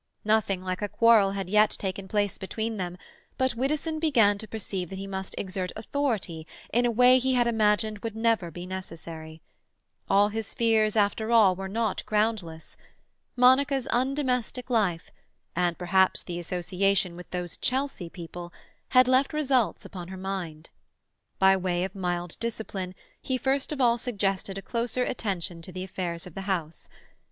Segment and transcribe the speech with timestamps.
[0.25, 2.97] Nothing like a quarrel had yet taken place between them,
[3.37, 7.45] but Widdowson began to perceive that he must exert authority in a way he had
[7.45, 9.43] imagined would never be necessary.
[10.09, 12.77] All his fears, after all, were not groundless.
[13.35, 15.11] Monica's undomestic life,
[15.55, 18.51] and perhaps the association with those Chelsea people,
[18.89, 20.71] had left results upon her mind.
[21.37, 25.83] By way of mild discipline, he first of all suggested a closer attention to the
[25.83, 26.89] affairs of the house.